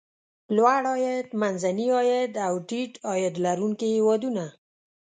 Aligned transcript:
لوړ 0.55 0.81
عاید، 0.91 1.27
منځني 1.41 1.87
عاید 1.97 2.31
او 2.47 2.53
ټیټ 2.67 2.93
عاید 3.09 3.35
لرونکي 3.45 3.87
هېوادونه. 3.95 4.45